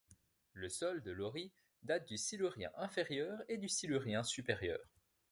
[0.53, 1.51] Le sol de Laurie
[1.83, 4.79] date du Silurien inférieur et du Silurien supérieur.